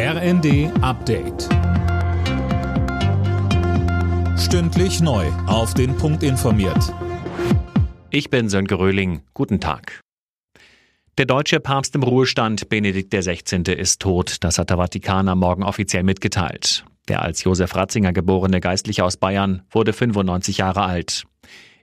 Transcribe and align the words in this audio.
RND 0.00 0.70
Update. 0.80 1.48
Stündlich 4.38 5.00
neu. 5.00 5.26
Auf 5.48 5.74
den 5.74 5.96
Punkt 5.96 6.22
informiert. 6.22 6.94
Ich 8.10 8.30
bin 8.30 8.48
Sönke 8.48 8.78
Röhling. 8.78 9.22
Guten 9.34 9.58
Tag. 9.58 9.98
Der 11.18 11.26
deutsche 11.26 11.58
Papst 11.58 11.96
im 11.96 12.04
Ruhestand, 12.04 12.68
Benedikt 12.68 13.12
XVI., 13.12 13.72
ist 13.72 14.00
tot. 14.00 14.36
Das 14.44 14.60
hat 14.60 14.70
der 14.70 14.76
Vatikan 14.76 15.28
am 15.28 15.40
Morgen 15.40 15.64
offiziell 15.64 16.04
mitgeteilt. 16.04 16.84
Der 17.08 17.22
als 17.22 17.42
Josef 17.42 17.74
Ratzinger 17.74 18.12
geborene 18.12 18.60
Geistliche 18.60 19.04
aus 19.04 19.16
Bayern 19.16 19.62
wurde 19.68 19.92
95 19.92 20.58
Jahre 20.58 20.82
alt. 20.82 21.24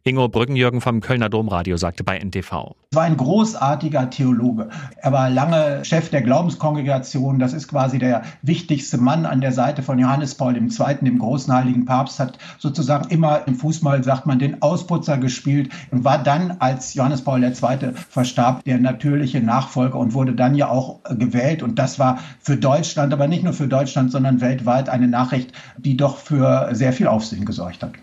Ingo 0.07 0.29
Brückenjürgen 0.29 0.81
vom 0.81 1.01
Kölner 1.01 1.29
Domradio 1.29 1.77
sagte 1.77 2.03
bei 2.03 2.19
NTV. 2.19 2.75
Es 2.91 2.95
war 2.95 3.05
ein 3.05 3.17
großartiger 3.17 4.11
Theologe. 4.11 4.69
Er 4.97 5.11
war 5.11 5.31
lange 5.31 5.83
Chef 5.83 6.11
der 6.11 6.21
Glaubenskongregation. 6.21 7.39
Das 7.39 7.53
ist 7.53 7.67
quasi 7.67 7.97
der 7.97 8.21
wichtigste 8.43 8.99
Mann 8.99 9.25
an 9.25 9.41
der 9.41 9.51
Seite 9.51 9.81
von 9.81 9.97
Johannes 9.97 10.35
Paul 10.35 10.55
II., 10.55 10.69
dem 11.01 11.17
großen 11.17 11.51
heiligen 11.51 11.85
Papst, 11.85 12.19
hat 12.19 12.37
sozusagen 12.59 13.09
immer 13.09 13.47
im 13.47 13.55
Fußball, 13.55 14.03
sagt 14.03 14.27
man, 14.27 14.37
den 14.37 14.61
Ausputzer 14.61 15.17
gespielt 15.17 15.71
und 15.89 16.03
war 16.03 16.21
dann, 16.21 16.57
als 16.59 16.93
Johannes 16.93 17.23
Paul 17.23 17.43
II. 17.43 17.53
verstarb, 17.95 18.63
der 18.63 18.77
natürliche 18.77 19.41
Nachfolger 19.41 19.97
und 19.97 20.13
wurde 20.13 20.35
dann 20.35 20.53
ja 20.53 20.69
auch 20.69 20.99
gewählt. 21.17 21.63
Und 21.63 21.79
das 21.79 21.97
war 21.97 22.19
für 22.39 22.57
Deutschland, 22.57 23.11
aber 23.11 23.27
nicht 23.27 23.43
nur 23.43 23.53
für 23.53 23.67
Deutschland, 23.67 24.11
sondern 24.11 24.39
weltweit 24.39 24.87
eine 24.87 25.07
Nachricht, 25.07 25.51
die 25.79 25.97
doch 25.97 26.17
für 26.17 26.69
sehr 26.73 26.93
viel 26.93 27.07
Aufsehen 27.07 27.45
gesorgt 27.45 27.81
hat. 27.81 27.93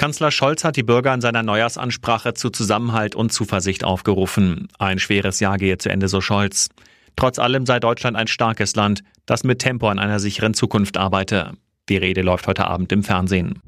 Kanzler 0.00 0.30
Scholz 0.30 0.64
hat 0.64 0.76
die 0.76 0.82
Bürger 0.82 1.12
in 1.12 1.20
seiner 1.20 1.42
Neujahrsansprache 1.42 2.32
zu 2.32 2.48
Zusammenhalt 2.48 3.14
und 3.14 3.34
Zuversicht 3.34 3.84
aufgerufen. 3.84 4.68
Ein 4.78 4.98
schweres 4.98 5.40
Jahr 5.40 5.58
gehe 5.58 5.76
zu 5.76 5.90
Ende, 5.90 6.08
so 6.08 6.22
Scholz. 6.22 6.70
Trotz 7.16 7.38
allem 7.38 7.66
sei 7.66 7.80
Deutschland 7.80 8.16
ein 8.16 8.26
starkes 8.26 8.74
Land, 8.76 9.02
das 9.26 9.44
mit 9.44 9.58
Tempo 9.58 9.88
an 9.88 9.98
einer 9.98 10.18
sicheren 10.18 10.54
Zukunft 10.54 10.96
arbeite. 10.96 11.52
Die 11.90 11.98
Rede 11.98 12.22
läuft 12.22 12.46
heute 12.46 12.66
Abend 12.66 12.90
im 12.92 13.02
Fernsehen. 13.02 13.58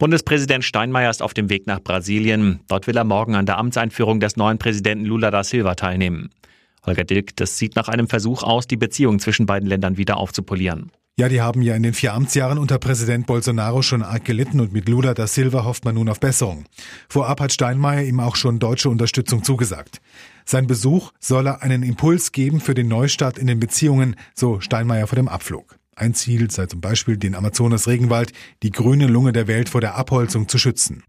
Bundespräsident 0.00 0.64
Steinmeier 0.64 1.10
ist 1.10 1.22
auf 1.22 1.32
dem 1.32 1.48
Weg 1.48 1.68
nach 1.68 1.78
Brasilien. 1.78 2.58
Dort 2.66 2.88
will 2.88 2.96
er 2.96 3.04
morgen 3.04 3.36
an 3.36 3.46
der 3.46 3.58
Amtseinführung 3.58 4.18
des 4.18 4.36
neuen 4.36 4.58
Präsidenten 4.58 5.04
Lula 5.04 5.30
da 5.30 5.44
Silva 5.44 5.76
teilnehmen. 5.76 6.30
Holger 6.84 7.04
Dilk, 7.04 7.36
das 7.36 7.56
sieht 7.56 7.76
nach 7.76 7.86
einem 7.86 8.08
Versuch 8.08 8.42
aus, 8.42 8.66
die 8.66 8.76
Beziehungen 8.76 9.20
zwischen 9.20 9.46
beiden 9.46 9.68
Ländern 9.68 9.96
wieder 9.96 10.16
aufzupolieren. 10.16 10.90
Ja, 11.18 11.30
die 11.30 11.40
haben 11.40 11.62
ja 11.62 11.74
in 11.74 11.82
den 11.82 11.94
vier 11.94 12.12
Amtsjahren 12.12 12.58
unter 12.58 12.78
Präsident 12.78 13.26
Bolsonaro 13.26 13.80
schon 13.80 14.02
arg 14.02 14.26
gelitten 14.26 14.60
und 14.60 14.74
mit 14.74 14.86
Lula 14.86 15.14
da 15.14 15.26
Silva 15.26 15.64
hofft 15.64 15.86
man 15.86 15.94
nun 15.94 16.10
auf 16.10 16.20
Besserung. 16.20 16.66
Vorab 17.08 17.40
hat 17.40 17.54
Steinmeier 17.54 18.02
ihm 18.02 18.20
auch 18.20 18.36
schon 18.36 18.58
deutsche 18.58 18.90
Unterstützung 18.90 19.42
zugesagt. 19.42 20.02
Sein 20.44 20.66
Besuch 20.66 21.12
solle 21.18 21.62
einen 21.62 21.82
Impuls 21.82 22.32
geben 22.32 22.60
für 22.60 22.74
den 22.74 22.88
Neustart 22.88 23.38
in 23.38 23.46
den 23.46 23.60
Beziehungen, 23.60 24.16
so 24.34 24.60
Steinmeier 24.60 25.06
vor 25.06 25.16
dem 25.16 25.28
Abflug. 25.28 25.78
Ein 25.94 26.12
Ziel 26.12 26.50
sei 26.50 26.66
zum 26.66 26.82
Beispiel, 26.82 27.16
den 27.16 27.34
Amazonas-Regenwald, 27.34 28.34
die 28.62 28.70
grüne 28.70 29.06
Lunge 29.06 29.32
der 29.32 29.46
Welt 29.46 29.70
vor 29.70 29.80
der 29.80 29.94
Abholzung 29.94 30.48
zu 30.48 30.58
schützen. 30.58 31.02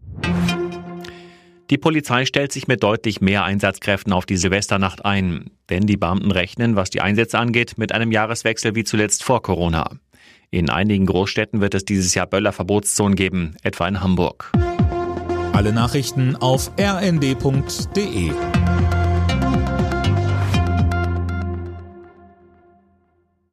Die 1.70 1.78
Polizei 1.78 2.24
stellt 2.24 2.50
sich 2.50 2.66
mit 2.66 2.82
deutlich 2.82 3.20
mehr 3.20 3.44
Einsatzkräften 3.44 4.12
auf 4.14 4.24
die 4.24 4.38
Silvesternacht 4.38 5.04
ein. 5.04 5.50
Denn 5.68 5.86
die 5.86 5.98
Beamten 5.98 6.30
rechnen, 6.30 6.76
was 6.76 6.88
die 6.88 7.02
Einsätze 7.02 7.38
angeht, 7.38 7.76
mit 7.76 7.92
einem 7.92 8.10
Jahreswechsel 8.10 8.74
wie 8.74 8.84
zuletzt 8.84 9.22
vor 9.22 9.42
Corona. 9.42 9.90
In 10.50 10.70
einigen 10.70 11.04
Großstädten 11.04 11.60
wird 11.60 11.74
es 11.74 11.84
dieses 11.84 12.14
Jahr 12.14 12.26
Böllerverbotszonen 12.26 13.16
geben, 13.16 13.54
etwa 13.62 13.86
in 13.86 14.00
Hamburg. 14.00 14.50
Alle 15.52 15.74
Nachrichten 15.74 16.36
auf 16.36 16.70
rnd.de 16.80 18.30